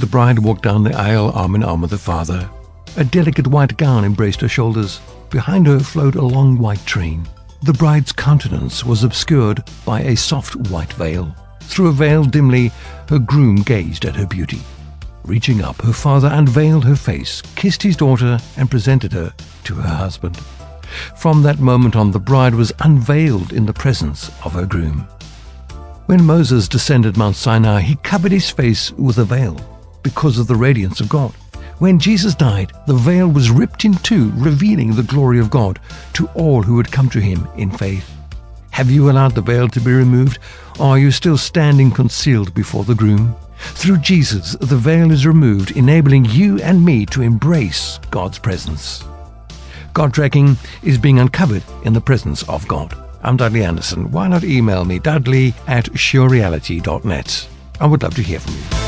[0.00, 2.48] The bride walked down the aisle arm in arm with her father.
[2.96, 4.98] A delicate white gown embraced her shoulders.
[5.28, 7.28] Behind her flowed a long white train.
[7.64, 11.36] The bride's countenance was obscured by a soft white veil.
[11.64, 12.72] Through a veil dimly,
[13.10, 14.60] her groom gazed at her beauty.
[15.26, 19.96] Reaching up, her father unveiled her face, kissed his daughter, and presented her to her
[19.96, 20.38] husband.
[21.14, 25.06] From that moment on, the bride was unveiled in the presence of her groom.
[26.06, 29.60] When Moses descended Mount Sinai, he covered his face with a veil
[30.02, 31.32] because of the radiance of God.
[31.78, 35.78] When Jesus died, the veil was ripped in two, revealing the glory of God
[36.12, 38.10] to all who would come to him in faith.
[38.72, 40.38] Have you allowed the veil to be removed,
[40.78, 43.34] or are you still standing concealed before the groom?
[43.58, 49.04] Through Jesus, the veil is removed, enabling you and me to embrace God's presence.
[49.92, 52.94] God tracking is being uncovered in the presence of God.
[53.22, 54.10] I'm Dudley Anderson.
[54.10, 57.48] Why not email me, dudley at surereality.net?
[57.80, 58.79] I would love to hear from you.